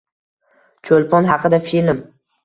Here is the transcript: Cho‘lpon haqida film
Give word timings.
Cho‘lpon 0.89 1.29
haqida 1.31 1.59
film 1.67 1.93